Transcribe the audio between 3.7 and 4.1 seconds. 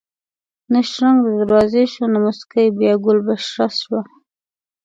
شوه